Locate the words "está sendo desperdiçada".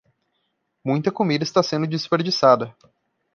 1.43-2.75